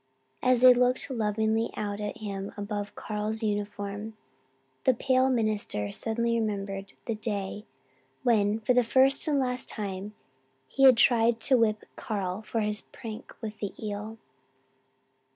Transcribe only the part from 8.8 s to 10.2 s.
first and last time